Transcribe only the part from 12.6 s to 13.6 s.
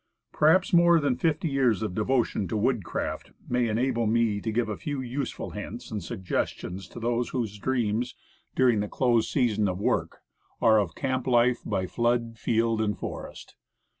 and forest.